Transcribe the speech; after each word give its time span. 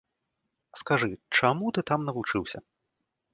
Скажы, 0.79 1.09
чаму 1.41 1.65
ты 1.79 1.85
там 1.91 2.09
навучыўся? 2.09 2.57